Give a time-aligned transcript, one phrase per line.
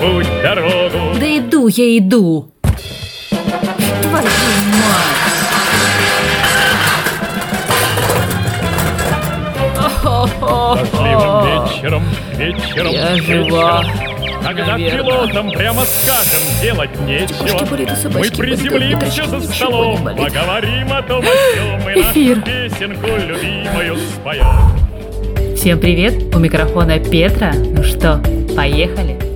[0.00, 1.14] путь дорогу.
[1.18, 2.50] Да иду я иду.
[4.02, 5.20] Твою мать.
[10.02, 12.02] Дождливым вечером,
[12.36, 13.84] вечером, Я жива,
[14.42, 15.02] Когда наверное.
[15.02, 17.64] пилотам прямо скажем, делать нечего.
[17.66, 20.18] болит, Мы болит, приземлимся уточки за столом, болит.
[20.32, 22.40] поговорим о том, о сём, и Эфир.
[22.42, 25.56] песенку любимую споем.
[25.56, 27.52] Всем привет, у микрофона Петра.
[27.54, 28.20] Ну что,
[28.56, 29.29] поехали?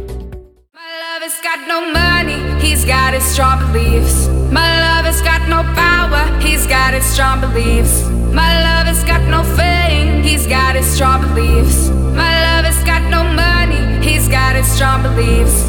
[2.85, 4.29] He's got his strong beliefs.
[4.53, 8.07] My lover's got no power, he's got his strong beliefs.
[8.31, 11.89] My lover's got no fame, he's got his strong beliefs.
[11.89, 15.65] My lover's got no money, he's got his strong beliefs.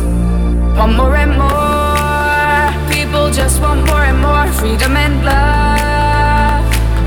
[0.75, 6.65] Want more and more, people just want more and more freedom and love.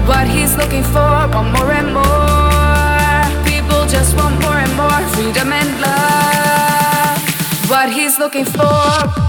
[0.08, 3.44] What he's looking for, want more and more.
[3.44, 7.68] People just want more and more freedom and love.
[7.68, 9.28] What he's looking for,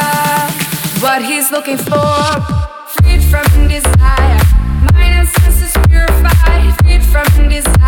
[1.01, 2.13] what he's looking for.
[2.93, 4.39] Freed from desire,
[4.93, 6.75] mind and senses purified.
[6.83, 7.80] Freed from desire,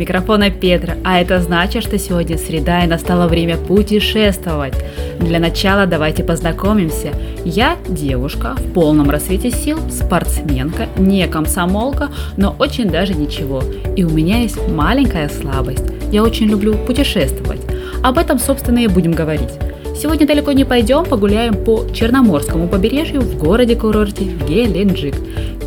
[0.00, 4.74] микрофона Петра, а это значит, что сегодня среда и настало время путешествовать.
[5.20, 7.10] Для начала давайте познакомимся.
[7.44, 12.08] Я девушка в полном рассвете сил, спортсменка, не комсомолка,
[12.38, 13.62] но очень даже ничего.
[13.94, 15.84] И у меня есть маленькая слабость.
[16.10, 17.60] Я очень люблю путешествовать.
[18.02, 19.50] Об этом, собственно, и будем говорить.
[19.94, 25.14] Сегодня далеко не пойдем, погуляем по Черноморскому побережью в городе-курорте Геленджик.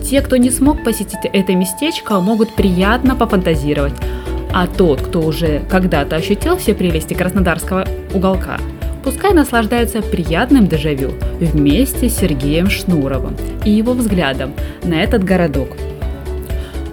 [0.03, 3.93] Те, кто не смог посетить это местечко, могут приятно пофантазировать.
[4.53, 8.59] А тот, кто уже когда-то ощутил все прелести краснодарского уголка,
[9.03, 14.53] пускай наслаждается приятным дежавю вместе с Сергеем Шнуровым и его взглядом
[14.83, 15.69] на этот городок.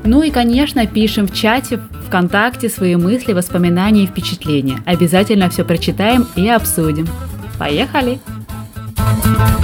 [0.04, 4.78] Ну и, конечно, пишем в чате ВКонтакте свои мысли, воспоминания и впечатления.
[4.87, 7.06] Обязательно все прочитаем и обсудим.
[7.59, 8.19] Поехали!
[8.97, 9.60] Я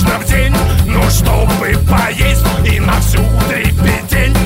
[0.00, 0.54] нужно в день.
[0.86, 3.18] Ну, чтобы поесть и на всю
[3.48, 4.36] дребедень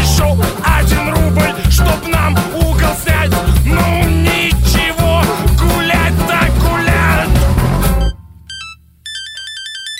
[0.00, 3.30] Еще один рубль, чтоб нам угол снять.
[3.64, 5.22] Ну, ничего,
[5.58, 7.28] гулять так гулять.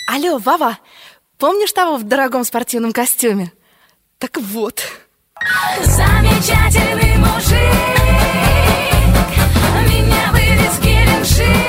[0.09, 0.79] Алло, Вова,
[1.39, 3.53] помнишь того в дорогом спортивном костюме?
[4.19, 4.83] Так вот.
[5.83, 7.73] Замечательный мужик.
[9.89, 11.62] Меня вывез в Геленджик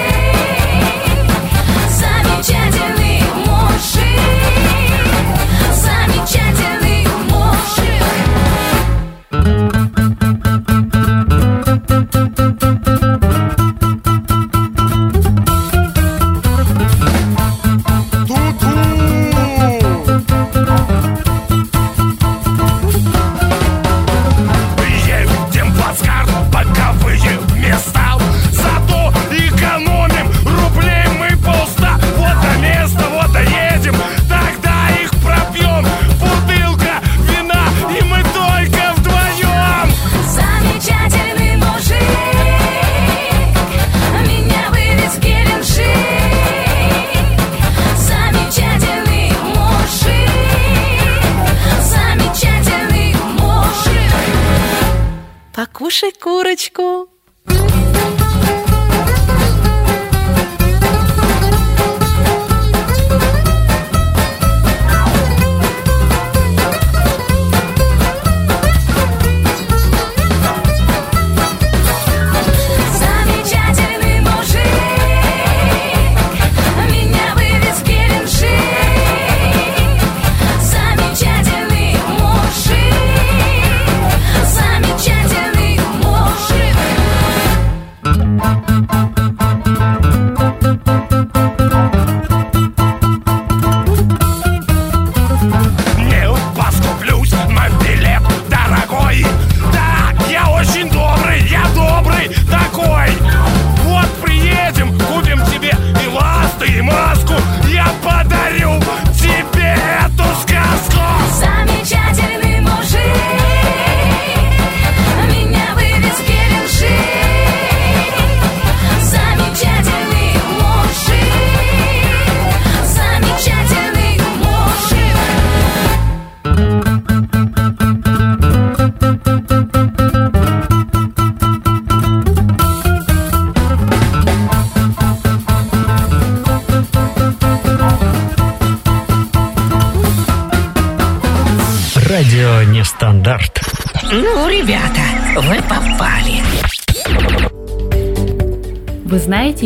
[3.83, 4.32] she
[55.63, 57.12] покушай курочку.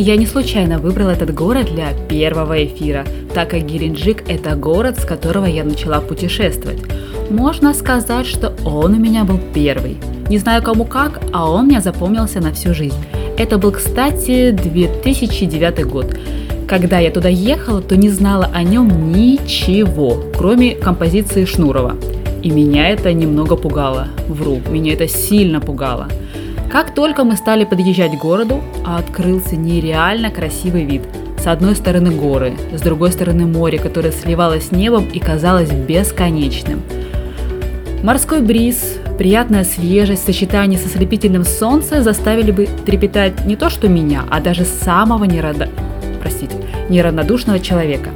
[0.02, 5.06] Я не случайно выбрал этот город для первого эфира, так как Геленджик– это город, с
[5.06, 6.80] которого я начала путешествовать.
[7.30, 9.98] Можно сказать, что он у меня был первый.
[10.30, 12.98] Не знаю кому как, а он мне запомнился на всю жизнь.
[13.38, 16.16] Это был, кстати, 2009 год.
[16.68, 21.96] Когда я туда ехала, то не знала о нем ничего, кроме композиции Шнурова.
[22.44, 24.10] И меня это немного пугало.
[24.28, 26.08] Вру, меня это сильно пугало.
[26.70, 31.02] Как только мы стали подъезжать к городу, открылся нереально красивый вид.
[31.40, 36.82] С одной стороны горы, с другой стороны море, которое сливалось с небом и казалось бесконечным.
[38.04, 43.88] Морской бриз, приятная свежесть в сочетании со слепительным солнцем заставили бы трепетать не то что
[43.88, 45.70] меня, а даже самого нерадо...
[46.22, 46.58] простите,
[46.90, 48.10] неравнодушного человека.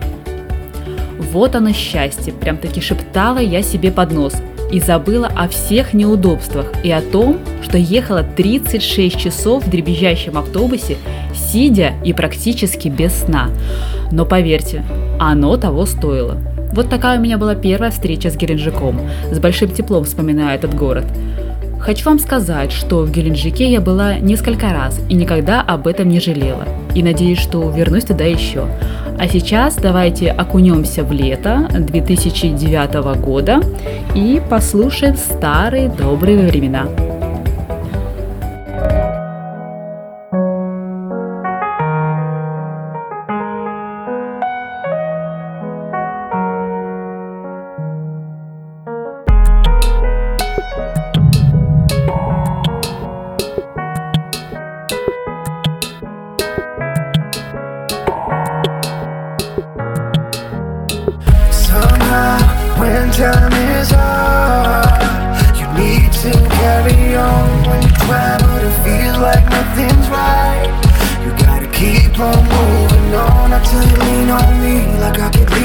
[1.31, 4.33] Вот оно счастье, прям таки шептала я себе под нос
[4.71, 10.97] и забыла о всех неудобствах и о том, что ехала 36 часов в дребезжащем автобусе,
[11.33, 13.49] сидя и практически без сна.
[14.11, 14.83] Но поверьте,
[15.19, 16.37] оно того стоило.
[16.73, 19.01] Вот такая у меня была первая встреча с Геленджиком.
[19.31, 21.05] С большим теплом вспоминаю этот город.
[21.81, 26.19] Хочу вам сказать, что в Геленджике я была несколько раз и никогда об этом не
[26.19, 26.65] жалела.
[26.93, 28.67] И надеюсь, что вернусь туда еще.
[29.21, 33.61] А сейчас давайте окунемся в лето 2009 года
[34.15, 36.87] и послушаем старые добрые времена.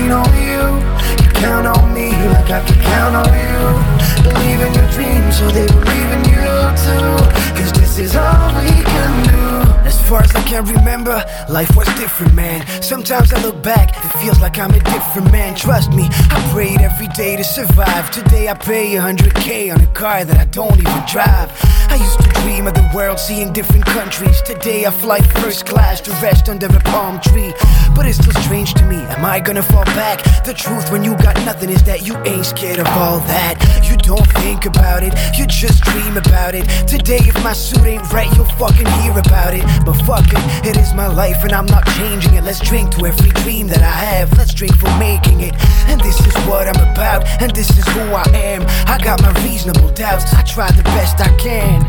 [0.07, 1.25] Lean on you.
[1.25, 4.23] You count on me, like I can count on you.
[4.23, 6.47] Believe in your dreams, so they believe in you
[6.85, 7.17] too.
[7.57, 9.57] Cause this is all we can do.
[9.87, 12.67] As far as I can remember, life was different, man.
[12.83, 15.55] Sometimes I look back, it feels like I'm a different man.
[15.55, 18.11] Trust me, I prayed every day to survive.
[18.11, 21.51] Today I pay 100k on a car that I don't even drive.
[21.89, 24.43] I used to dream of the world, seeing different countries.
[24.43, 27.55] Today I fly first class to rest under a palm tree.
[27.95, 28.97] But it's still strange to me.
[28.97, 30.23] Am I gonna fall back?
[30.45, 33.55] The truth when you got nothing is that you ain't scared of all that.
[33.89, 36.65] You don't think about it, you just dream about it.
[36.87, 39.65] Today, if my suit ain't right, you'll fucking hear about it.
[39.85, 42.45] But fuck it, it is my life and I'm not changing it.
[42.45, 44.37] Let's drink to every dream that I have.
[44.37, 45.55] Let's drink for making it.
[45.89, 48.63] And this is what I'm about, and this is who I am.
[48.87, 51.81] I got my reasonable doubts, I try the best I can.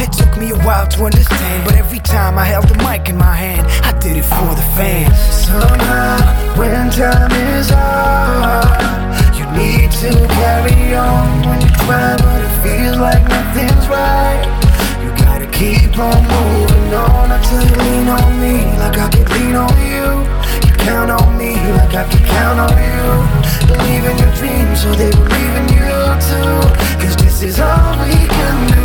[0.00, 3.16] It took me a while to understand, but every time I held the mic in
[3.16, 5.16] my hand, I did it for the fans.
[5.46, 10.10] Somehow, when time is hard, you need to
[10.40, 14.69] carry on when you try, but it feels like nothing's right.
[15.60, 20.69] Keep on moving on until you lean on me, like I can lean on you.
[20.84, 23.66] Count on me, like I can count on you.
[23.68, 25.90] Believe in your dreams, so they believe in you
[26.28, 26.60] too.
[27.00, 28.80] Cause this is all we can do.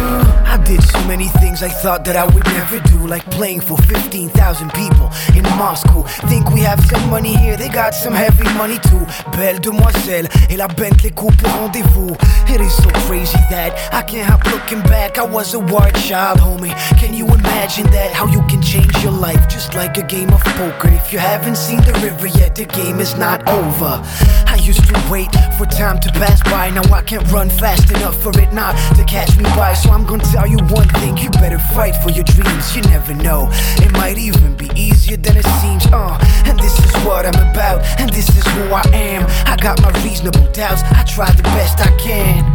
[0.45, 3.77] I did so many things I thought that I would never do, like playing for
[3.77, 6.03] 15,000 people in Moscow.
[6.29, 9.05] Think we have some money here, they got some heavy money too.
[9.31, 12.15] Belle demoiselle et la Bentley coupe au rendezvous.
[12.47, 15.17] It is so crazy that I can't help looking back.
[15.17, 16.73] I was a wild child, homie.
[16.99, 18.13] Can you imagine that?
[18.13, 20.89] How you can change your life just like a game of poker.
[20.89, 24.01] If you haven't seen the river yet, the game is not over.
[24.47, 26.69] I used to wait for time to pass by.
[26.71, 29.73] Now I can't run fast enough for it not to catch me by.
[29.73, 32.75] So I'm gonna tell you one thing you better fight for your dreams.
[32.75, 35.85] You never know, it might even be easier than it seems.
[35.87, 39.25] Uh, and this is what I'm about, and this is who I am.
[39.45, 42.54] I got my reasonable doubts, I try the best I can.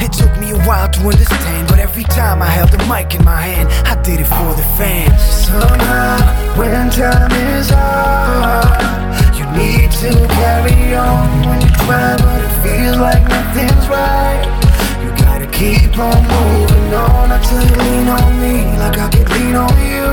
[0.00, 3.24] It took me a while to understand, but every time I held the mic in
[3.24, 5.20] my hand, I did it for the fans.
[5.46, 6.18] Somehow,
[6.58, 8.70] when time is up,
[9.36, 10.10] you need to
[10.40, 14.44] carry on when you try, but it feels like nothing's right.
[15.02, 19.56] You gotta keep on moving on until you lean on me, like I can lean
[19.56, 20.06] on you.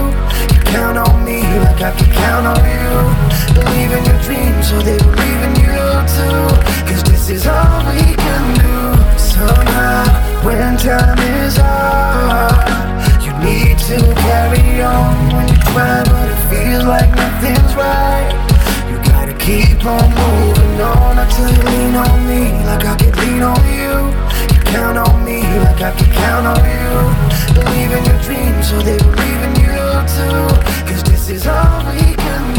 [0.53, 3.27] You count on me, like I can count on you.
[3.55, 5.77] Believe in your dreams, so they believe in you
[6.15, 6.43] too.
[6.87, 9.06] Cause this is all we can do.
[9.37, 12.57] Somehow, when time is up,
[13.21, 18.33] you need to carry on when you try, but it feels like nothing's right.
[18.89, 23.43] You gotta keep on moving on until you lean on me, like I can lean
[23.43, 23.93] on you.
[24.55, 26.97] You count on me, like I can count on you.
[27.53, 29.77] Believe in your dreams, so they believe in you
[30.17, 30.47] too.
[30.89, 32.56] Cause this is all we can do.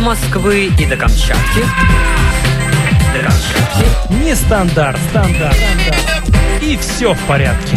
[0.00, 1.60] Москвы и до Камчатки.
[3.12, 4.24] До Камчатки.
[4.24, 4.98] Нестандарт.
[5.10, 5.56] Стандарт.
[6.62, 7.76] И все в порядке.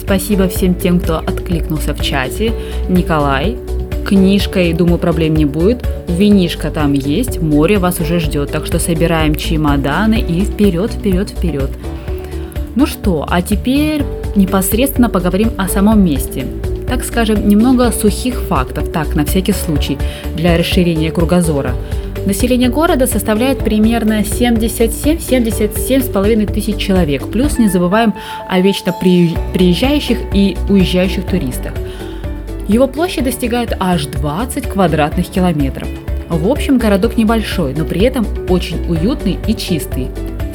[0.00, 2.54] Спасибо всем тем, кто откликнулся в чате.
[2.88, 3.58] Николай,
[4.06, 5.86] книжкой, думаю, проблем не будет.
[6.08, 11.70] Винишка там есть, море вас уже ждет, так что собираем чемоданы и вперед, вперед, вперед.
[12.74, 14.04] Ну что, а теперь
[14.36, 16.46] непосредственно поговорим о самом месте.
[16.88, 19.98] Так скажем, немного сухих фактов, так, на всякий случай,
[20.36, 21.74] для расширения кругозора.
[22.26, 27.30] Население города составляет примерно 77-77 с половиной тысяч человек.
[27.30, 28.14] Плюс не забываем
[28.48, 31.72] о вечно при- приезжающих и уезжающих туристах.
[32.66, 35.88] Его площадь достигает аж 20 квадратных километров.
[36.28, 40.08] В общем, городок небольшой, но при этом очень уютный и чистый.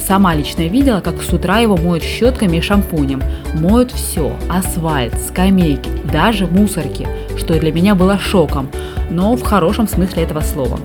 [0.06, 3.24] Сама лично видела, как с утра его моют щетками и шампунем.
[3.54, 7.08] Моют все– асфальт, скамейки, даже мусорки,
[7.38, 8.70] что для меня было шоком,
[9.10, 10.78] но в хорошем смысле этого слова.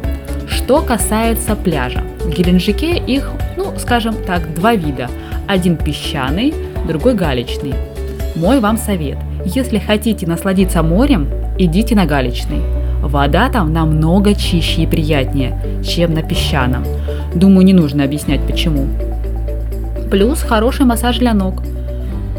[0.49, 2.05] Что касается пляжа.
[2.21, 5.11] В Геленджике их, ну, скажем так, два вида.
[5.49, 6.55] Один песчаный,
[6.87, 7.75] другой галечный.
[8.37, 9.19] Мой вам совет.
[9.45, 12.63] Если хотите насладиться морем, идите на галечный.
[13.03, 16.85] Вода там намного чище и приятнее, чем на песчаном.
[17.35, 18.87] Думаю, не нужно объяснять почему.
[20.11, 21.63] Плюс хороший массаж для ног.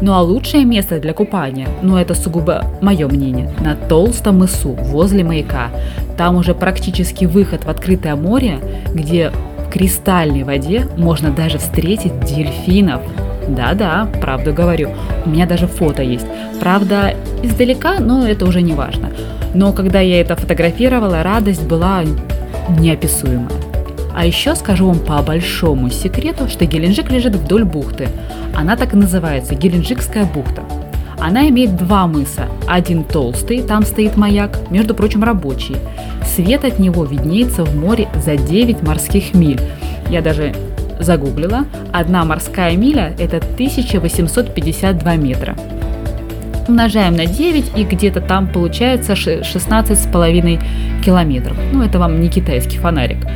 [0.00, 5.22] Ну а лучшее место для купания, ну это сугубо мое мнение, на Толстом мысу, возле
[5.22, 5.68] маяка.
[6.16, 8.58] Там уже практически выход в открытое море,
[8.92, 13.02] где в кристальной воде можно даже встретить дельфинов.
[13.46, 14.90] Да-да, правду говорю.
[15.24, 16.26] У меня даже фото есть.
[16.60, 19.10] Правда, издалека, но это уже не важно.
[19.54, 22.02] Но когда я это фотографировала, радость была
[22.78, 23.69] неописуемая.
[24.20, 28.08] А еще скажу вам по большому секрету, что Геленджик лежит вдоль бухты.
[28.54, 30.62] Она так и называется– Геленджикская бухта.
[31.18, 32.44] Она имеет два мыса.
[32.68, 35.76] Один толстый, там стоит маяк, между прочим, рабочий.
[36.22, 39.58] Свет от него виднеется в море за 9 морских миль.
[40.10, 40.54] Я даже
[40.98, 41.64] загуглила.
[41.90, 45.56] Одна морская миля– это 1852 метра.
[46.68, 50.62] Умножаем на 9 и где-то там получается 16,5
[51.02, 51.56] километров.
[51.72, 53.26] Ну, это вам не китайский фонарик.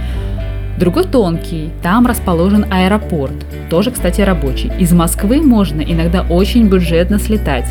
[0.79, 3.35] Другой тонкий, там расположен аэропорт,
[3.71, 4.73] тоже, кстати, рабочий.
[4.79, 7.67] Из Москвы можно иногда очень бюджетно слетать.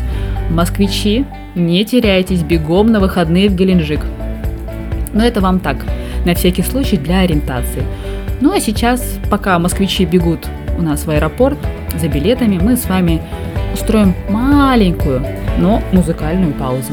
[0.50, 4.00] Москвичи, не теряйтесь бегом на выходные в Геленджик.
[5.12, 5.76] Но это вам так,
[6.24, 7.82] на всякий случай для ориентации.
[8.40, 10.46] Ну а сейчас, пока москвичи бегут
[10.78, 11.58] у нас в аэропорт
[12.00, 13.20] за билетами, мы с вами
[13.74, 15.24] устроим маленькую,
[15.58, 16.92] но музыкальную паузу.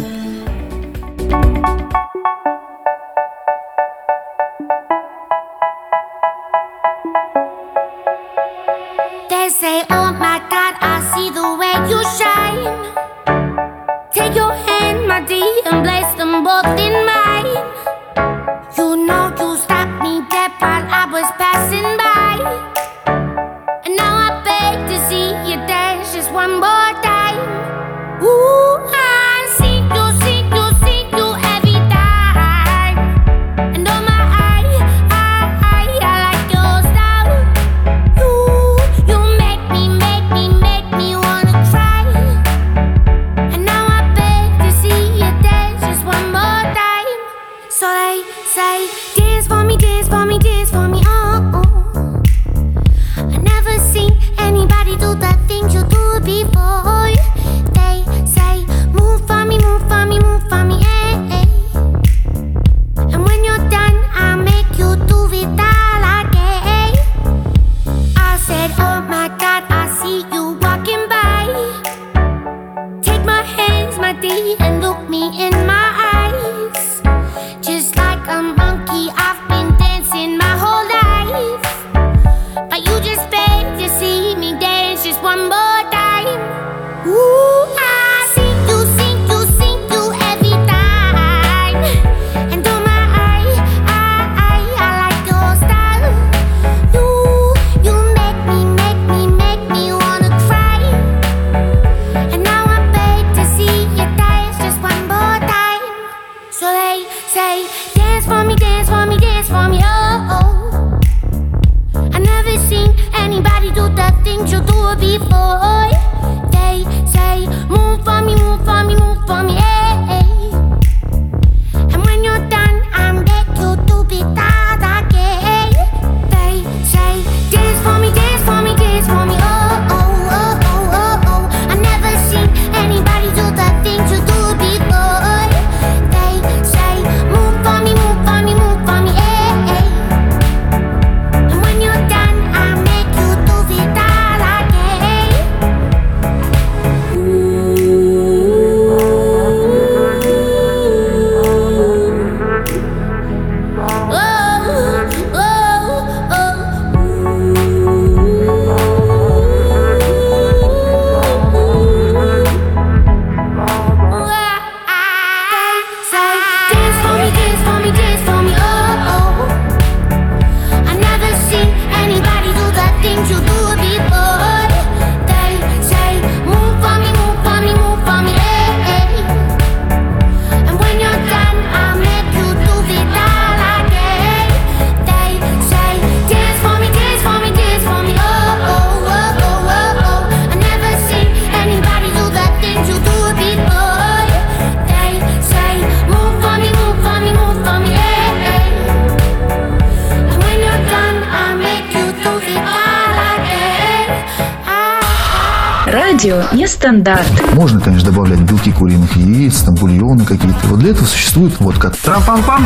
[205.91, 207.53] Радио нестандарт.
[207.53, 210.67] Можно, конечно, добавлять белки куриных яиц, там бульоны какие-то.
[210.67, 211.91] Вот для этого существует водка.
[212.05, 212.65] Трам-пам-пам.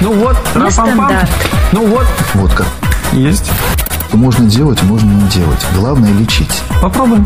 [0.00, 1.28] Ну вот, трам-пам-пам.
[1.72, 2.06] Ну вот.
[2.34, 2.64] Водка.
[3.12, 3.50] Есть.
[4.12, 5.58] Можно делать, можно не делать.
[5.74, 6.62] Главное лечить.
[6.80, 7.24] Попробуем.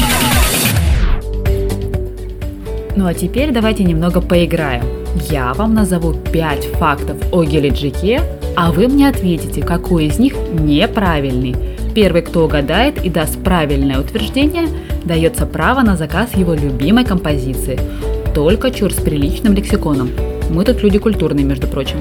[2.97, 4.85] Ну а теперь давайте немного поиграем.
[5.29, 8.23] Я вам назову 5 фактов о Геленджике,
[8.57, 11.55] а вы мне ответите, какой из них неправильный.
[11.95, 14.69] Первый, кто угадает и даст правильное утверждение,
[15.05, 17.79] дается право на заказ его любимой композиции.
[18.35, 20.11] Только чур с приличным лексиконом.
[20.51, 21.99] Мы тут люди культурные, между прочим.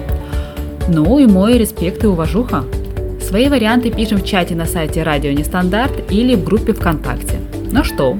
[0.87, 2.63] Ну и мой респект и уважуха.
[3.21, 7.39] Свои варианты пишем в чате на сайте Радио Нестандарт или в группе ВКонтакте.
[7.71, 8.17] Ну что,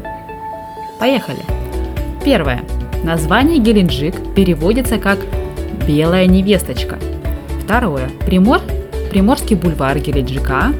[0.99, 1.39] поехали.
[2.23, 2.61] Первое.
[3.03, 5.19] Название Геленджик переводится как
[5.85, 6.97] «белая невесточка».
[7.63, 8.09] Второе.
[8.25, 8.61] Примор,
[9.11, 10.73] Приморский бульвар Геленджика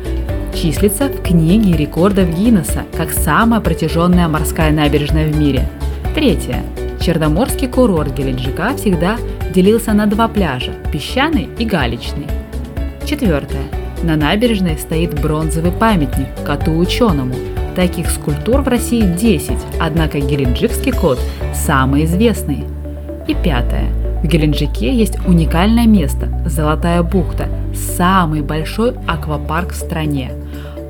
[0.53, 5.67] числится в книге рекордов Гиннесса как самая протяженная морская набережная в мире.
[6.15, 6.63] Третье.
[7.01, 9.17] Черноморский курорт Геленджика всегда
[9.53, 12.27] делился на два пляжа– песчаный и галечный.
[13.05, 13.63] Четвертое.
[14.03, 17.35] На набережной стоит бронзовый памятник коту-ученому.
[17.75, 21.19] Таких скульптур в России 10, однако геленджикский кот
[21.53, 22.65] самый известный.
[23.27, 23.87] И пятое.
[24.21, 30.31] В Геленджике есть уникальное место– Золотая бухта, самый большой аквапарк в стране.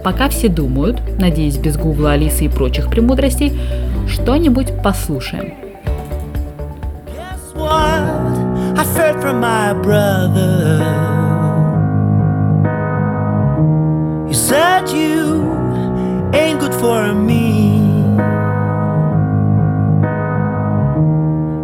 [0.03, 3.57] Пока все думают, надеюсь, без гугла, Алисы и прочих премудростей,
[4.07, 5.53] что-нибудь послушаем.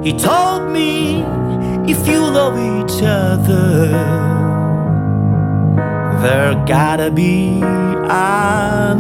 [0.02, 1.24] He told me
[1.86, 4.39] if you love each other,
[6.22, 7.62] there gotta be
[8.10, 9.00] honesty.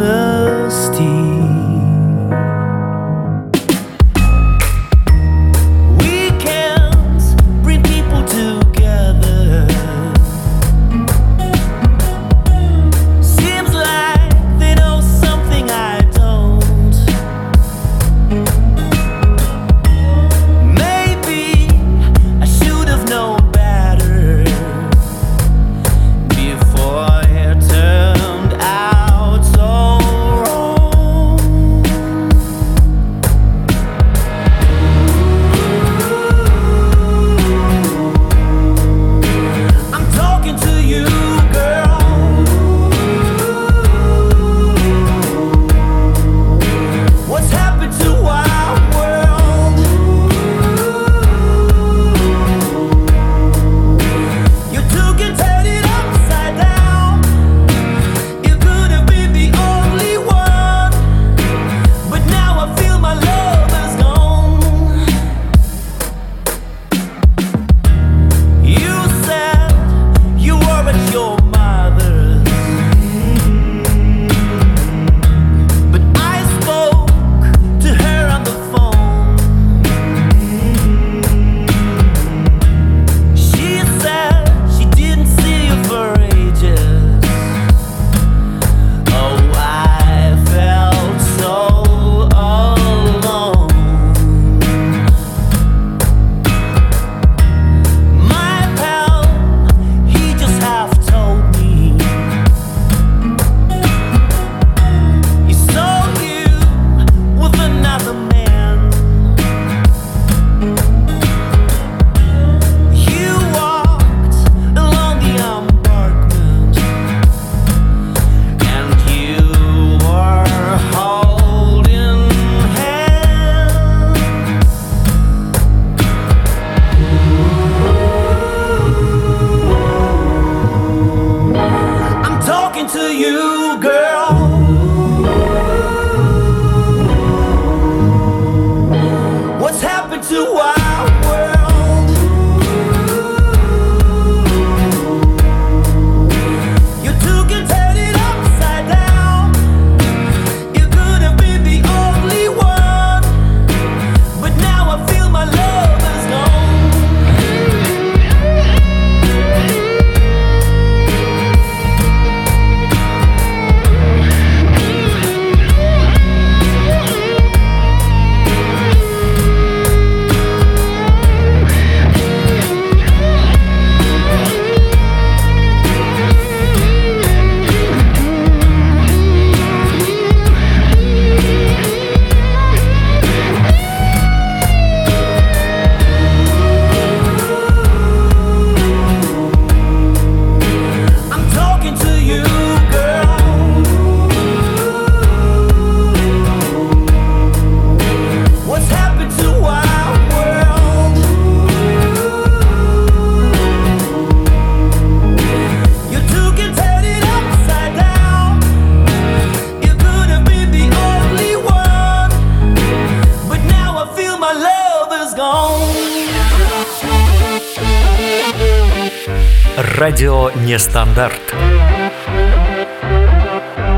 [219.99, 221.53] Радио Нестандарт.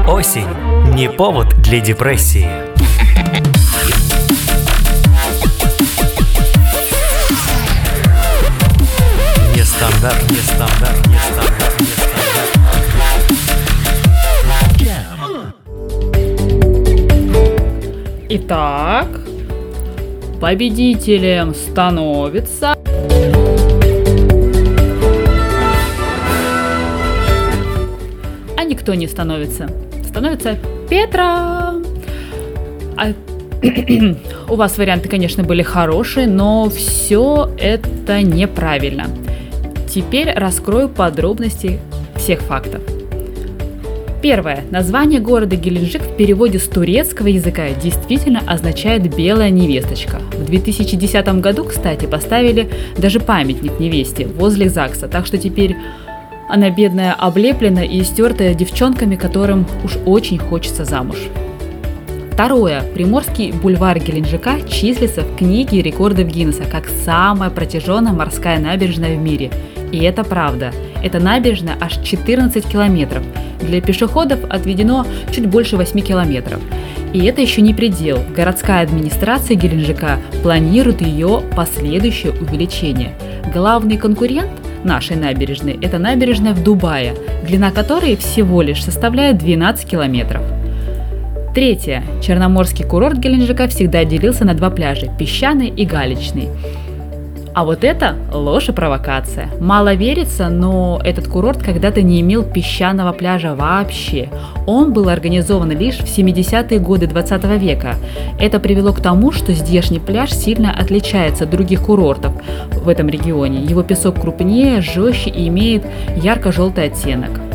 [0.07, 0.47] Осень–
[0.95, 2.47] не повод для депрессии.
[9.55, 11.75] Нестандарт, нестандарт, нестандарт,
[18.27, 19.07] Итак,
[20.41, 22.80] победителем становится...
[28.91, 29.69] никто не становится.
[30.05, 30.57] Становится
[30.89, 31.75] Петра.
[32.97, 33.13] А
[34.49, 39.07] у вас варианты, конечно, были хорошие, но все это неправильно.
[39.89, 41.79] Теперь раскрою подробности
[42.15, 42.81] всех фактов.
[44.21, 44.63] Первое.
[44.69, 50.19] Название города Геленджик в переводе с турецкого языка действительно означает «белая невесточка».
[50.33, 55.75] В 2010 году, кстати, поставили даже памятник невесте возле ЗАГСа, так что теперь
[56.51, 61.17] она бедная облеплена и истертая девчонками, которым уж очень хочется замуж.
[62.31, 62.81] Второе.
[62.93, 69.49] Приморский бульвар Геленджика числится в книге рекордов Гиннесса как самая протяженная морская набережная в мире.
[69.91, 70.73] И это правда.
[71.01, 73.23] Эта набережная аж 14 километров.
[73.61, 76.59] Для пешеходов отведено чуть больше 8 километров.
[77.13, 78.19] И это еще не предел.
[78.35, 83.13] Городская администрация Геленджика планирует ее последующее увеличение.
[83.53, 84.49] Главный конкурент
[84.85, 87.15] нашей набережной– это набережная в Дубае,
[87.45, 90.41] длина которой всего лишь составляет 12 километров.
[91.53, 92.03] Третье.
[92.21, 96.47] Черноморский курорт Геленджика всегда делился на два пляжа– песчаный и галечный.
[97.53, 99.49] А вот это ложь и провокация.
[99.59, 104.29] Мало верится, но этот курорт когда-то не имел песчаного пляжа вообще.
[104.65, 107.95] Он был организован лишь в 70-е годы 20 века.
[108.39, 112.33] Это привело к тому, что здешний пляж сильно отличается от других курортов
[112.71, 113.61] в этом регионе.
[113.61, 115.83] Его песок крупнее, жестче и имеет
[116.15, 117.50] ярко-желтый оттенок.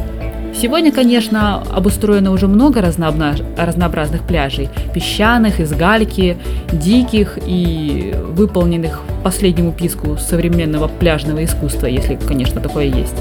[0.59, 4.71] Сегодня, конечно, обустроено уже много разнообразных пляжей.
[4.95, 6.39] Песчаных, из гальки,
[6.73, 13.17] диких и выполненных по последнему писку современного пляжного искусства, если, конечно, такое есть.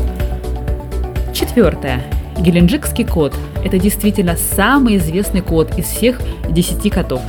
[1.34, 2.04] Четвертое.
[2.40, 3.34] Геленджикский кот–
[3.66, 7.22] это действительно самый известный кот из всех 10 котов.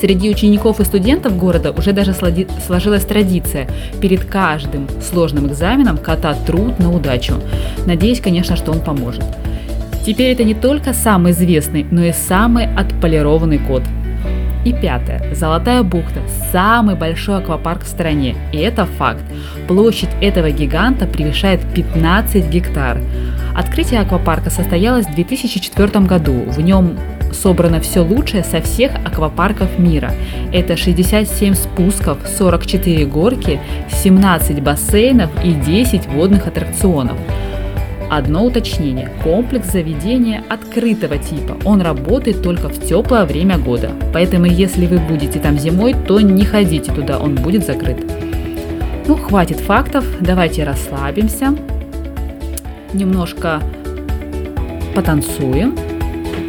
[0.00, 3.68] Среди учеников и студентов города уже даже сложилась традиция
[4.00, 7.34] перед каждым сложным экзаменом кота труд на удачу.
[7.86, 9.24] Надеюсь, конечно, что он поможет.
[10.04, 13.82] Теперь это не только самый известный, но и самый отполированный кот.
[14.64, 15.34] И пятое.
[15.34, 16.20] Золотая бухта–
[16.52, 18.34] самый большой аквапарк в стране.
[18.52, 19.22] И это факт.
[19.68, 22.98] Площадь этого гиганта превышает 15 гектар.
[23.54, 26.44] Открытие аквапарка состоялось в 2004 году.
[26.46, 26.98] В нем
[27.34, 30.12] собрано все лучшее со всех аквапарков мира.
[30.52, 37.16] Это 67 спусков, 44 горки, 17 бассейнов и 10 водных аттракционов.
[38.10, 39.10] Одно уточнение.
[39.22, 41.56] Комплекс заведения открытого типа.
[41.64, 43.90] Он работает только в теплое время года.
[44.12, 47.98] Поэтому если вы будете там зимой, то не ходите туда, он будет закрыт.
[49.06, 51.54] Ну, хватит фактов, давайте расслабимся.
[52.92, 53.60] Немножко
[54.94, 55.76] потанцуем,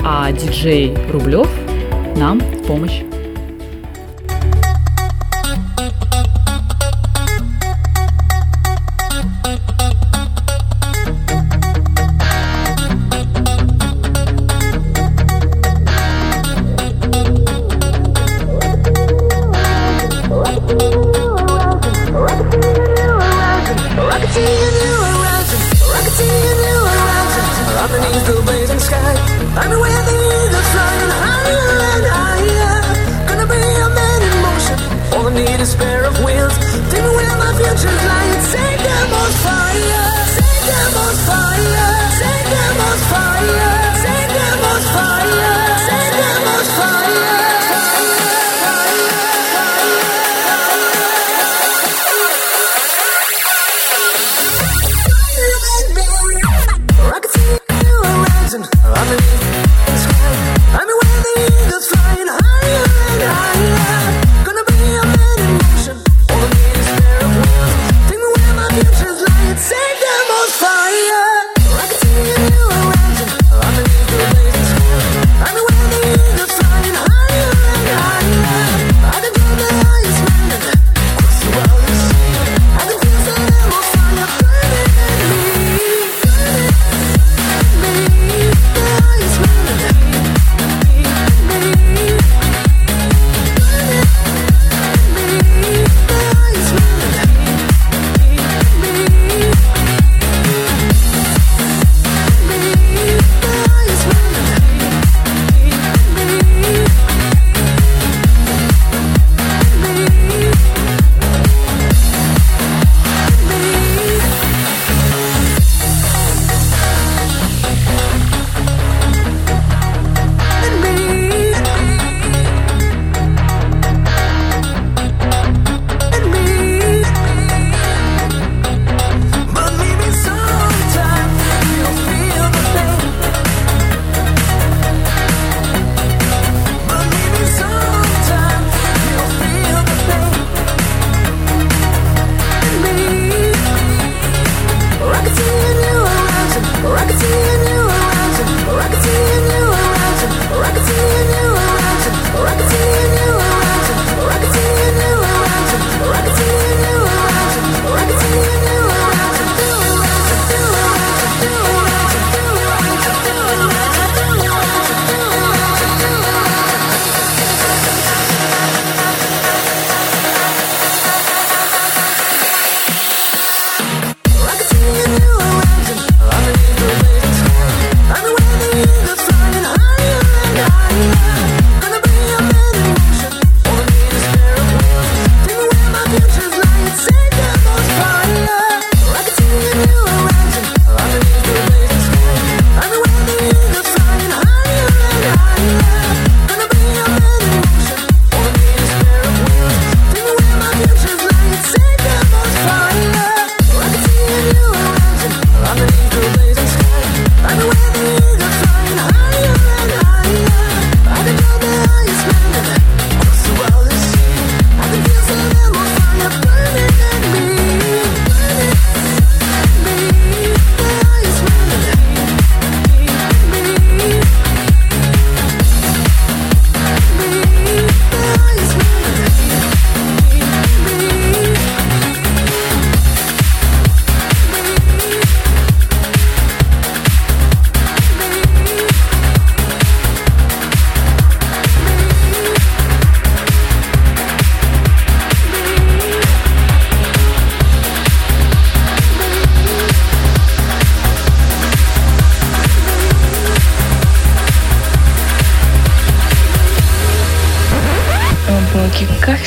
[0.03, 1.49] а диджей Рублев
[2.15, 3.01] нам в помощь.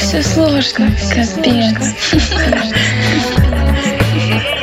[0.08, 1.94] все сложно, капец.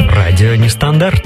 [0.09, 1.21] Радио Нестандарт.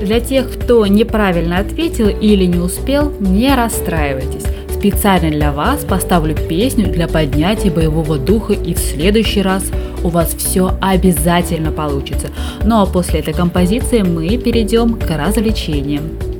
[0.00, 4.44] Для тех, кто неправильно ответил или не успел, не расстраивайтесь.
[4.74, 9.64] Специально для вас поставлю песню для поднятия боевого духа и в следующий раз
[10.02, 12.28] у вас все обязательно получится.
[12.64, 16.33] Ну а после этой композиции мы перейдем к развлечениям.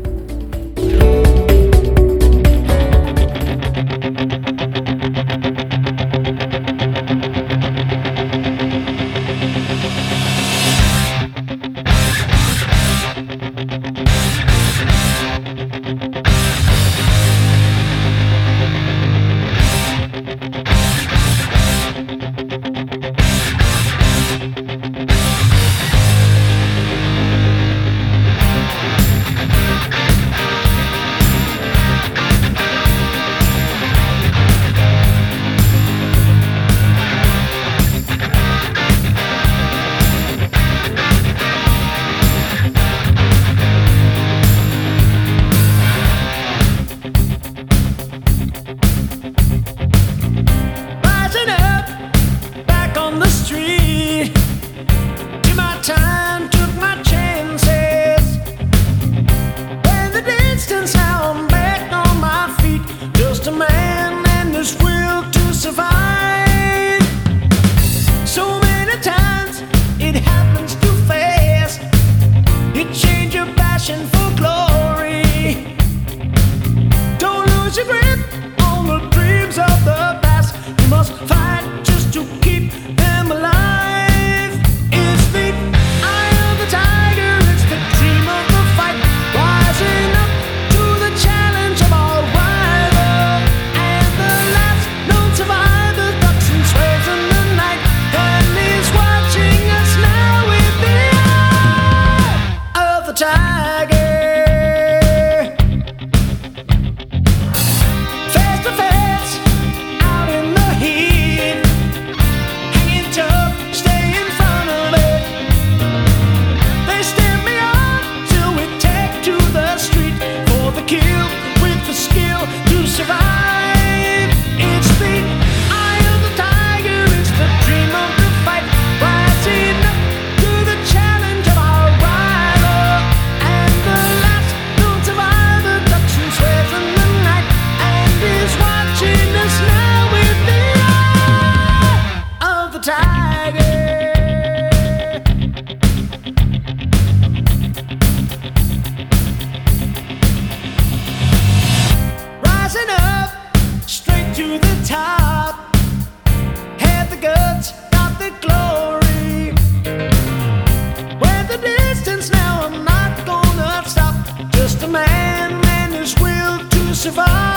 [167.04, 167.53] survive.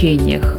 [0.00, 0.56] развлечениях.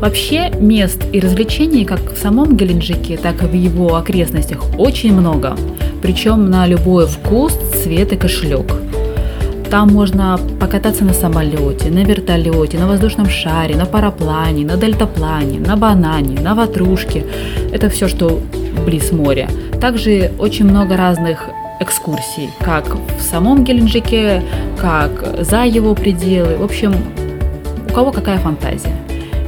[0.00, 5.56] Вообще мест и развлечений как в самом Геленджике, так и в его окрестностях очень много,
[6.02, 7.52] причем на любой вкус,
[7.82, 8.74] цвет и кошелек.
[9.70, 15.76] Там можно покататься на самолете, на вертолете, на воздушном шаре, на параплане, на дельтаплане, на
[15.76, 17.24] банане, на ватрушке.
[17.72, 18.40] Это все, что
[18.86, 19.48] близ моря.
[19.80, 21.48] Также очень много разных
[21.80, 24.42] экскурсий, как в самом Геленджике,
[24.80, 26.56] как за его пределы.
[26.56, 26.94] В общем,
[27.98, 28.94] кого какая фантазия.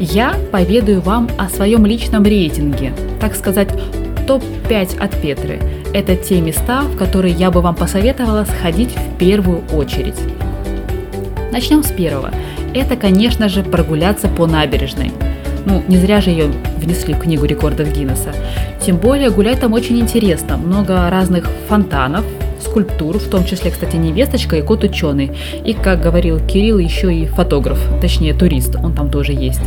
[0.01, 3.69] Я поведаю вам о своем личном рейтинге, так сказать,
[4.27, 5.61] топ-5 от Петры.
[5.95, 10.17] Это те места, в которые я бы вам посоветовала сходить в первую очередь.
[11.53, 12.33] Начнем с первого.
[12.75, 15.13] Это, конечно же, прогуляться по набережной.
[15.65, 16.47] Ну, не зря же ее
[16.77, 18.35] внесли в книгу рекордов Гиннесса.
[18.85, 20.57] Тем более гулять там очень интересно.
[20.57, 22.25] Много разных фонтанов,
[22.63, 25.33] скульптур, в том числе, кстати, невесточка и кот ученый.
[25.65, 29.63] И, как говорил Кирилл, еще и фотограф, точнее турист, он там тоже есть.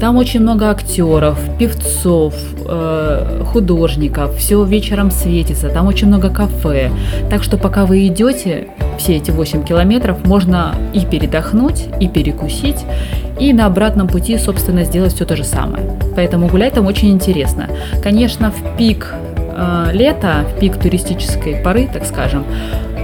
[0.00, 2.34] Там очень много актеров, певцов,
[2.66, 6.90] э, художников, все вечером светится, там очень много кафе.
[7.28, 8.68] Так что пока вы идете
[8.98, 12.86] все эти 8 километров, можно и передохнуть, и перекусить,
[13.38, 15.84] и на обратном пути, собственно, сделать все то же самое.
[16.16, 17.68] Поэтому гулять там очень интересно.
[18.02, 19.14] Конечно, в пик
[19.60, 22.44] э, лета, в пик туристической поры, так скажем,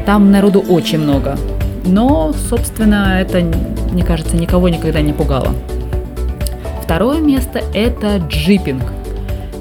[0.06, 1.36] там народу очень много.
[1.84, 3.42] Но, собственно, это,
[3.92, 5.54] мне кажется, никого никогда не пугало.
[6.82, 8.82] Второе место– это джипинг.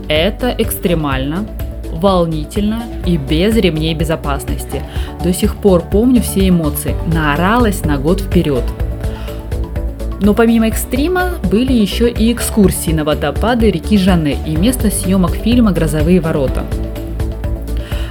[0.07, 1.45] Это экстремально,
[1.91, 4.83] волнительно и без ремней безопасности.
[5.23, 6.95] До сих пор помню все эмоции.
[7.11, 8.63] Наоралась на год вперед.
[10.21, 15.71] Но помимо экстрима были еще и экскурсии на водопады реки Жанне и место съемок фильма
[15.71, 16.63] «Грозовые ворота».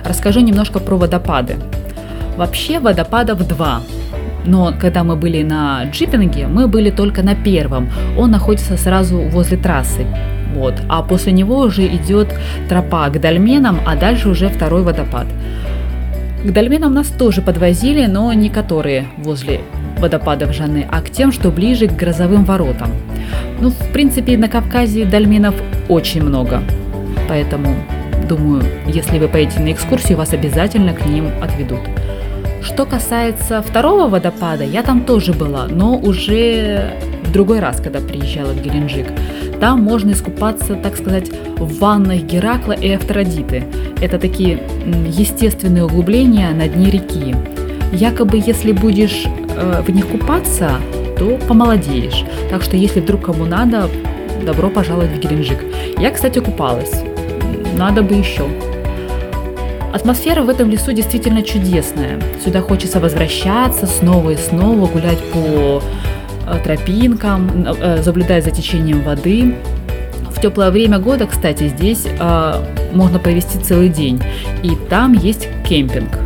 [0.05, 1.57] Расскажу немножко про водопады.
[2.36, 3.80] Вообще водопадов два,
[4.44, 7.88] но когда мы были на джипинге, мы были только на первом.
[8.18, 10.07] Он находится сразу возле трассы.
[10.55, 10.74] Вот.
[10.88, 12.28] А после него уже идет
[12.68, 15.26] тропа к дольменам, а дальше уже второй водопад.
[16.44, 19.62] К дольменам нас тоже подвозили, но не которые возле
[19.98, 22.90] водопадов Жаны, а к тем, что ближе к грозовым воротам.
[23.61, 25.55] Ну, в принципе, на Кавказе дольменов
[25.88, 26.62] очень много.
[27.28, 27.74] Поэтому,
[28.28, 31.80] думаю, если вы поедете на экскурсию, вас обязательно к ним отведут.
[32.62, 38.52] Что касается второго водопада, я там тоже была, но уже в другой раз, когда приезжала
[38.52, 39.06] в Геленджик.
[39.60, 43.64] Там можно искупаться, так сказать, в ваннах Геракла и Афродиты.
[44.00, 44.60] Это такие
[45.08, 47.34] естественные углубления на дне реки.
[47.92, 50.72] Якобы, если будешь э, в них купаться,
[51.18, 52.24] то помолодеешь.
[52.50, 53.88] Так что, если вдруг кому надо,
[54.44, 55.58] добро пожаловать в Геленджик.
[55.98, 57.04] Я, кстати, купалась.
[57.75, 58.47] Надо бы еще.
[59.93, 62.20] Атмосфера в этом лесу действительно чудесная.
[62.45, 65.83] Сюда хочется возвращаться снова и снова, гулять по
[66.47, 69.55] э, тропинкам, э, наблюдая за течением воды.
[70.31, 74.20] В теплое время года, кстати, здесь э, можно провести целый день.
[74.62, 76.18] И там есть кемпинг.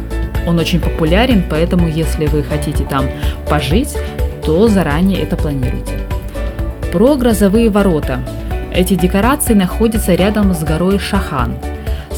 [0.47, 3.05] Он очень популярен, поэтому если вы хотите там
[3.49, 3.97] пожить,
[4.45, 5.93] то заранее это планируйте.
[6.91, 8.21] Про грозовые ворота.
[8.73, 11.55] Эти декорации находятся рядом с горой Шахан–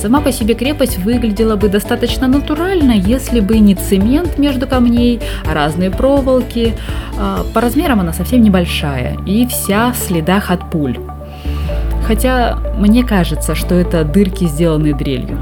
[0.00, 5.52] Сама по себе крепость выглядела бы достаточно натурально, если бы не цемент между камней, а
[5.52, 6.74] разные проволоки.
[7.18, 10.98] А, по размерам она совсем небольшая и вся в следах от пуль.
[12.06, 15.38] Хотя мне кажется, что это дырки, сделанные дрелью.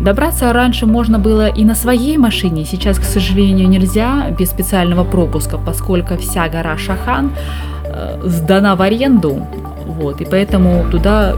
[0.00, 5.58] Добраться раньше можно было и на своей машине, сейчас, к сожалению, нельзя без специального пропуска,
[5.58, 7.32] поскольку вся гора Шахан
[7.84, 9.46] э, сдана в аренду,
[9.98, 11.34] вот, и поэтому туда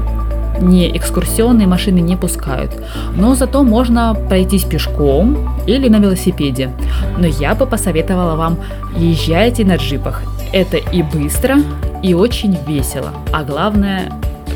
[0.60, 2.70] не экскурсионные машины не пускают.
[3.16, 5.36] Но зато можно пройтись пешком
[5.66, 6.70] или на велосипеде.
[7.18, 8.58] Но я бы посоветовала вам
[8.96, 10.22] езжайте на джипах.
[10.52, 11.56] Это и быстро,
[12.02, 13.10] и очень весело.
[13.32, 14.12] А главное,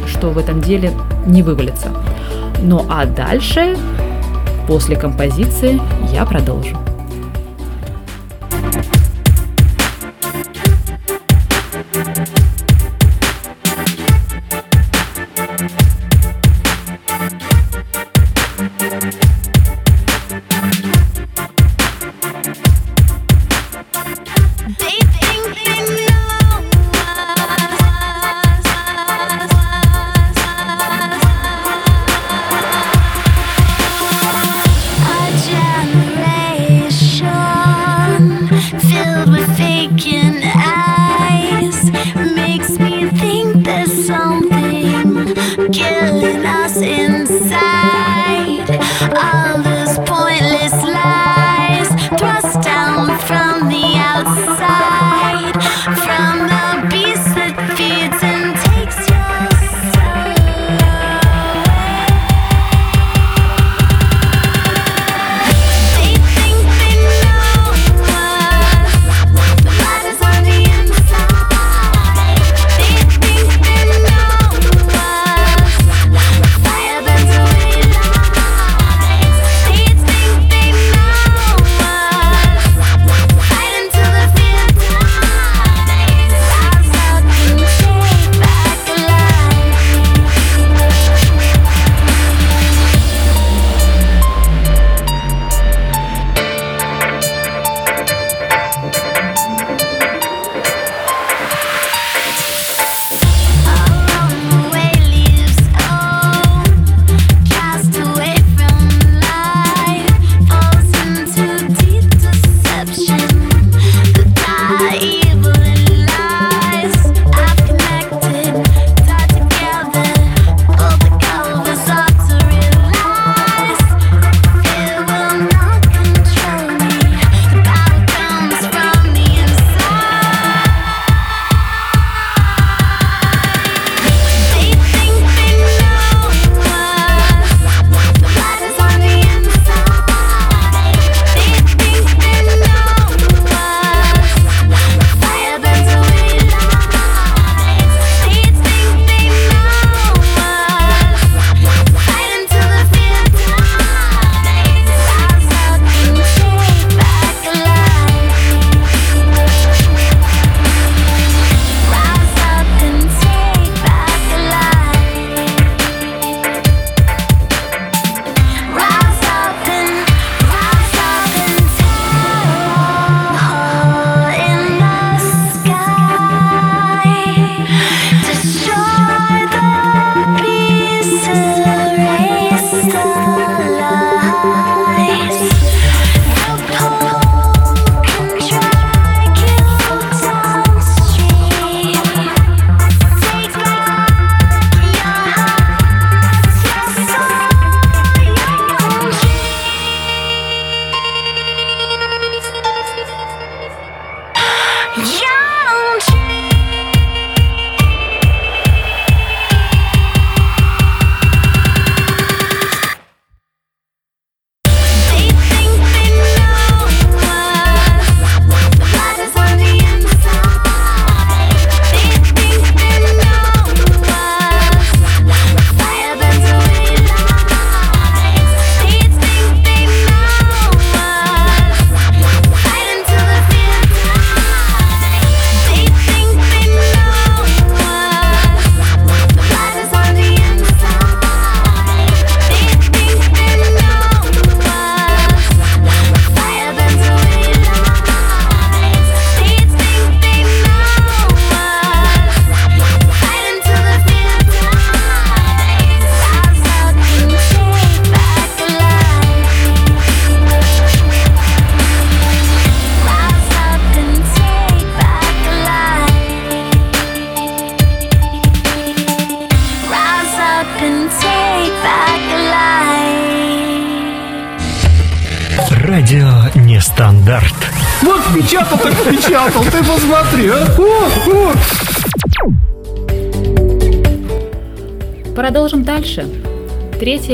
[0.06, 0.92] что в этом деле
[1.26, 1.88] не вывалится.
[2.62, 3.76] Ну а дальше,
[4.66, 5.80] после композиции,
[6.12, 6.76] я продолжу.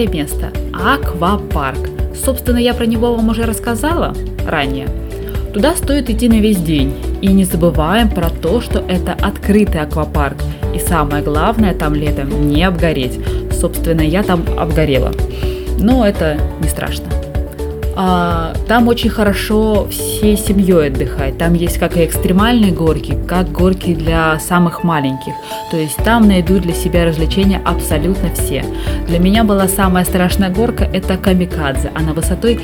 [0.01, 0.51] Третье место.
[0.72, 1.90] Аквапарк.
[2.24, 4.14] Собственно, я про него вам уже рассказала
[4.48, 4.88] ранее.
[5.53, 6.94] Туда стоит идти на весь день.
[7.20, 10.38] И не забываем про то, что это открытый аквапарк.
[10.74, 13.20] И самое главное, там летом не обгореть.
[13.53, 15.12] Собственно, я там обгорела.
[15.78, 17.05] Но это не страшно.
[17.94, 21.36] А, там очень хорошо всей семьей отдыхать.
[21.36, 25.34] Там есть как и экстремальные горки, как горки для самых маленьких.
[25.71, 28.64] То есть там найдут для себя развлечения абсолютно все.
[29.07, 31.93] Для меня была самая страшная горка– это Камикадзе.
[31.95, 32.61] Она высотой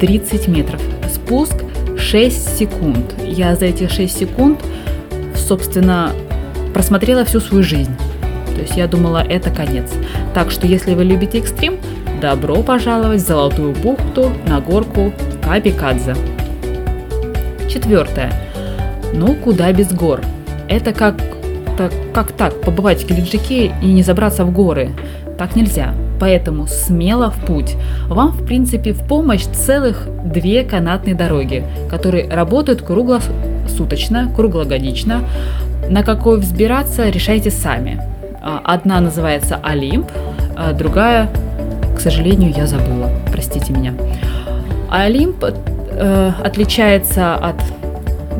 [0.00, 0.80] 30 метров.
[1.12, 1.54] Спуск
[1.96, 3.14] 6 секунд.
[3.24, 4.60] Я за эти 6 секунд,
[5.36, 6.12] собственно,
[6.74, 7.94] просмотрела всю свою жизнь.
[8.54, 9.92] То есть я думала, это конец.
[10.34, 11.78] Так что если вы любите экстрим,
[12.20, 16.16] добро пожаловать в Золотую бухту на горку Капикадзе.
[17.68, 18.32] Четвертое.
[19.14, 20.22] Ну, куда без гор?
[20.68, 21.16] Это как,
[21.78, 24.90] так, как так, побывать в Геленджике и не забраться в горы?
[25.38, 25.94] Так нельзя.
[26.20, 27.76] Поэтому смело в путь.
[28.08, 35.20] Вам, в принципе, в помощь целых две канатные дороги, которые работают круглосуточно, круглогодично.
[35.88, 38.02] На какой взбираться, решайте сами.
[38.42, 40.08] А, одна называется Олимп,
[40.56, 41.30] а другая,
[41.96, 43.10] к сожалению, я забыла.
[43.30, 43.94] Простите меня.
[44.90, 47.56] Олимп э, отличается от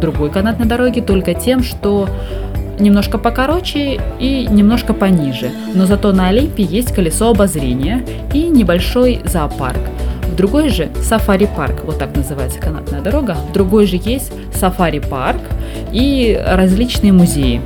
[0.00, 2.08] другой канатной дороги только тем, что
[2.78, 9.80] немножко покороче и немножко пониже, но зато на Олимпе есть колесо обозрения и небольшой зоопарк.
[10.30, 15.40] В другой же сафари-парк, вот так называется канатная дорога, в другой же есть сафари-парк
[15.92, 17.60] и различные музеи,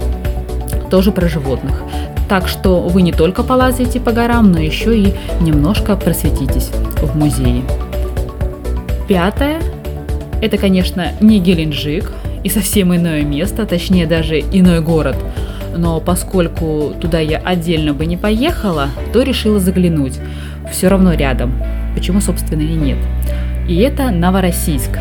[0.90, 1.82] тоже про животных.
[2.28, 6.70] Так что вы не только полазите по горам, но еще и немножко просветитесь
[7.02, 7.62] в музее.
[9.06, 9.60] Пятое.
[10.40, 12.10] Это, конечно, не Геленджик,
[12.44, 15.16] и совсем иное место, точнее даже иной город.
[15.76, 20.18] Но поскольку туда я отдельно бы не поехала, то решила заглянуть.
[20.70, 21.54] Все равно рядом.
[21.94, 22.98] Почему, собственно, и нет.
[23.68, 24.98] И это Новороссийск.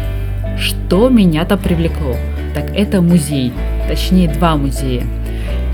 [0.57, 2.15] Что меня там привлекло?
[2.53, 3.51] Так это музей,
[3.87, 5.03] точнее два музея.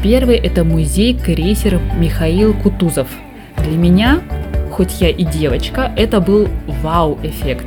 [0.04, 3.08] Первый это музей крейсер Михаил Кутузов.
[3.58, 4.22] Для меня,
[4.72, 6.48] хоть я и девочка, это был
[6.84, 7.66] вау-эффект.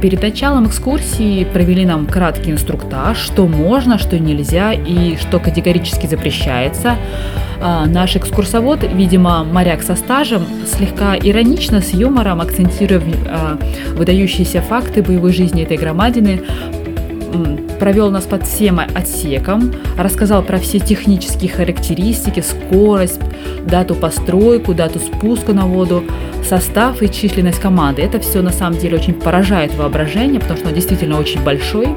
[0.00, 6.96] Перед началом экскурсии провели нам краткий инструктаж, что можно, что нельзя и что категорически запрещается.
[7.60, 13.58] А, наш экскурсовод, видимо, моряк со стажем, слегка иронично, с юмором, акцентируя а,
[13.94, 16.42] выдающиеся факты боевой жизни этой громадины,
[17.78, 23.20] провел нас под всем отсеком, рассказал про все технические характеристики, скорость,
[23.66, 26.04] дату постройку, дату спуска на воду,
[26.48, 28.02] состав и численность команды.
[28.02, 31.88] Это все на самом деле очень поражает воображение, потому что он действительно очень большой.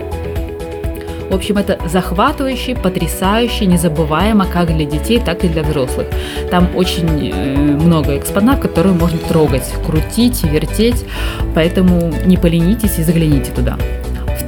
[1.29, 6.07] В общем, это захватывающе, потрясающе, незабываемо как для детей, так и для взрослых.
[6.49, 11.05] Там очень э, много экспонатов, которые можно трогать, крутить, вертеть,
[11.53, 13.77] поэтому не поленитесь и загляните туда.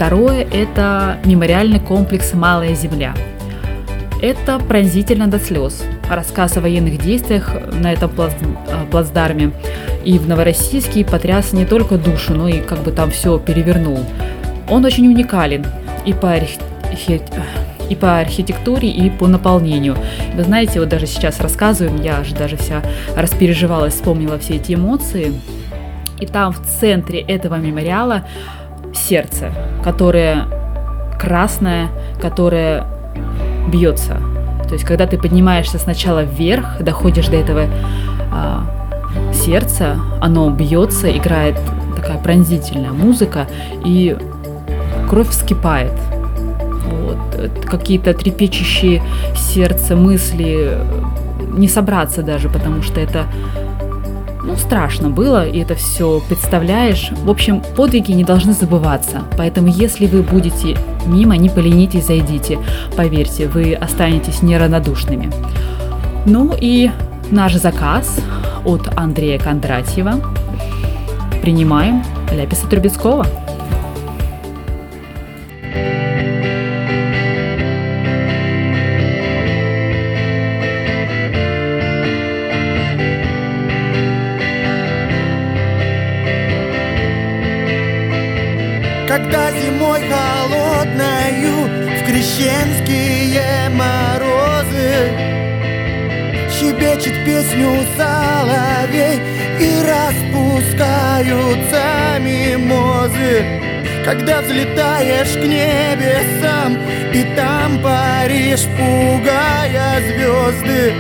[0.01, 3.13] Второе– это мемориальный комплекс «Малая земля».
[4.19, 5.83] Это пронзительно до слез.
[6.09, 8.31] Рассказ о военных действиях на этом плац...
[8.67, 9.51] Э, плацдарме
[10.03, 13.99] и в Новороссийске потряс не только душу, но и как бы там все перевернул.
[14.67, 15.67] Он очень уникален
[16.03, 17.21] и по, архи...
[17.87, 19.95] и по архитектуре, и по наполнению.
[20.33, 22.81] Вы знаете, вот даже сейчас рассказываем, я же даже вся
[23.15, 25.31] распереживалась, вспомнила все эти эмоции.
[26.19, 28.23] И там в центре этого мемориала
[28.93, 29.51] сердце,
[29.83, 30.45] которое
[31.19, 31.89] красное,
[32.21, 32.85] которое
[33.67, 34.17] бьется.
[34.67, 37.67] То есть, когда ты поднимаешься сначала вверх, доходишь до этого
[38.31, 38.65] а,
[39.33, 41.59] сердца, оно бьется, играет
[41.95, 43.47] такая пронзительная музыка,
[43.83, 44.17] и
[45.09, 45.93] кровь вскипает.
[46.89, 47.17] Вот.
[47.65, 49.03] Какие-то трепещущие
[49.35, 50.77] сердце мысли
[51.51, 53.25] не собраться даже, потому что это
[54.43, 57.11] ну, страшно было, и это все представляешь.
[57.23, 59.21] В общем, подвиги не должны забываться.
[59.37, 62.59] Поэтому, если вы будете мимо, не поленитесь, зайдите.
[62.95, 65.31] Поверьте, вы останетесь неравнодушными.
[66.25, 66.91] Ну и
[67.29, 68.19] наш заказ
[68.65, 70.13] от Андрея Кондратьева.
[71.41, 73.25] Принимаем Ляписа Трубецкого.
[90.12, 91.55] холодною
[91.97, 94.91] В крещенские морозы.
[96.51, 99.18] Щебечет песню соловей
[99.59, 101.84] И распускаются
[102.20, 103.36] мимозы.
[104.05, 106.78] Когда взлетаешь к небесам
[107.14, 110.93] И там паришь, пугая звезды.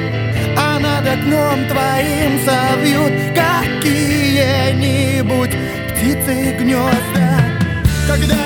[0.57, 5.53] А над окном твоим совьют Какие-нибудь
[5.89, 7.31] птицы гнезда.
[8.07, 8.40] Когда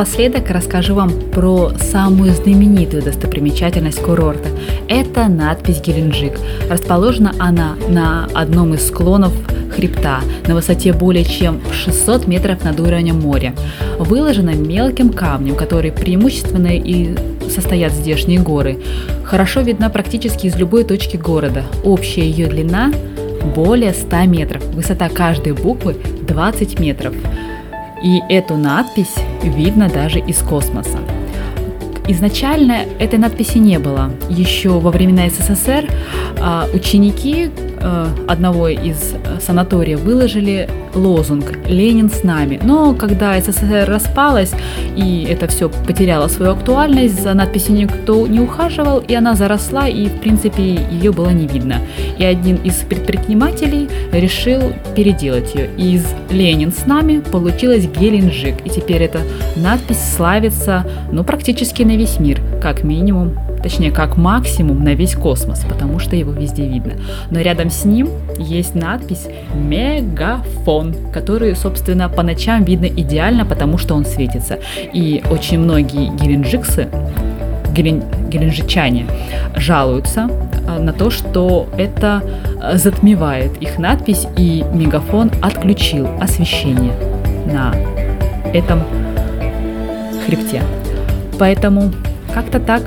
[0.00, 4.48] Напоследок расскажу вам про самую знаменитую достопримечательность курорта.
[4.88, 6.38] Это надпись Геленджик.
[6.70, 9.34] Расположена она на одном из склонов
[9.70, 13.54] хребта на высоте более чем 600 метров над уровнем моря.
[13.98, 17.14] Выложена мелким камнем, который преимущественно и
[17.50, 18.78] состоят здешние горы.
[19.22, 21.64] Хорошо видна практически из любой точки города.
[21.84, 22.90] Общая ее длина
[23.54, 25.94] более 100 метров, высота каждой буквы
[26.26, 27.14] 20 метров.
[28.02, 30.98] И эту надпись видно даже из космоса.
[32.08, 34.10] Изначально этой надписи не было.
[34.28, 35.88] Еще во времена СССР
[36.40, 37.50] а, ученики
[37.82, 42.60] Э, одного из э, санаториев выложили лозунг «Ленин с нами».
[42.62, 44.52] Но когда СССР распалась
[44.96, 50.06] и это все потеряло свою актуальность, за надписью никто не ухаживал, и она заросла, и
[50.06, 51.80] в принципе ее было не видно.
[52.18, 55.70] И один из предпринимателей решил переделать ее.
[55.76, 59.20] Из «Ленин с нами» получилось Геленджик, и теперь эта
[59.56, 65.64] надпись славится ну, практически на весь мир, как минимум точнее как максимум на весь космос,
[65.68, 66.94] потому что его везде видно.
[67.30, 68.08] Но рядом с ним
[68.38, 74.58] есть надпись «Мегафон», который, собственно, по ночам видно идеально, потому что он светится.
[74.92, 76.88] И очень многие геленджиксы,
[77.72, 79.06] гелен, геленджичане
[79.56, 80.28] жалуются
[80.66, 82.22] а, на то, что это
[82.60, 86.92] а, затмевает их надпись, и мегафон отключил освещение
[87.46, 87.74] на
[88.52, 88.82] этом
[90.26, 90.62] хребте.
[91.38, 91.90] Поэтому
[92.34, 92.82] как-то так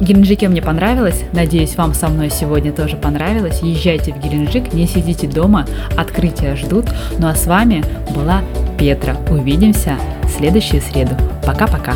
[0.00, 1.24] Геленджике мне понравилось.
[1.32, 3.60] Надеюсь, вам со мной сегодня тоже понравилось.
[3.62, 6.86] Езжайте в Геленджик, не сидите дома, открытия ждут.
[7.18, 7.84] Ну а с вами
[8.14, 8.42] была
[8.78, 9.16] Петра.
[9.30, 11.14] Увидимся в следующую среду.
[11.44, 11.94] Пока-пока.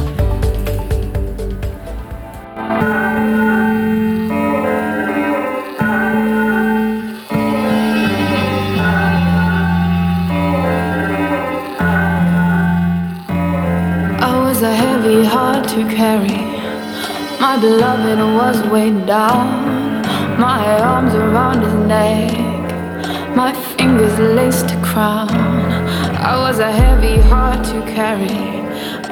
[17.63, 20.03] My beloved was weighed down,
[20.37, 25.31] my arms around his neck, my fingers laced a crown.
[25.31, 28.67] I was a heavy heart to carry,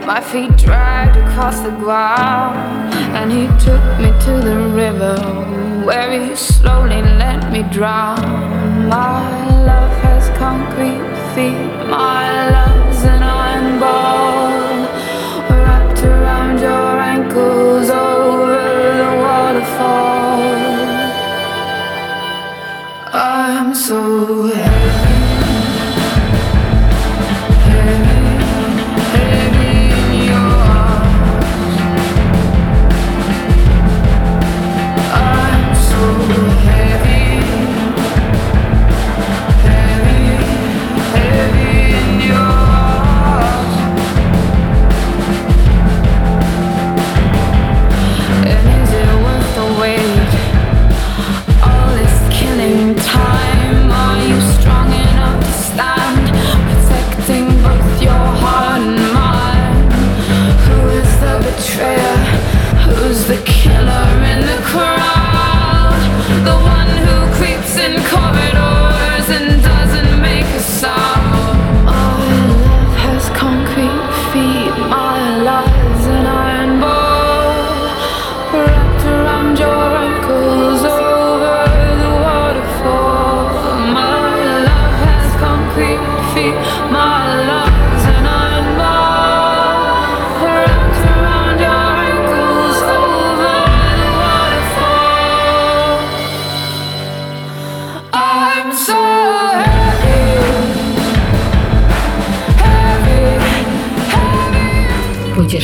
[0.04, 5.14] my feet dragged across the ground, and he took me to the river
[5.86, 8.88] where he slowly let me drown.
[8.88, 9.30] My
[9.64, 14.49] love has concrete feet, my love's an iron ball
[23.70, 24.69] I'm so happy.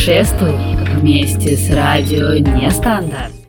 [0.06, 0.54] Путешествуй
[1.00, 3.35] вместе с радио Нестандарт.